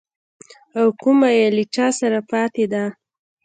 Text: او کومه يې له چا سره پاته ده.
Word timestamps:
او 0.77 0.87
کومه 1.01 1.29
يې 1.37 1.47
له 1.55 1.63
چا 1.75 1.87
سره 1.99 2.19
پاته 2.29 2.65
ده. 2.73 2.83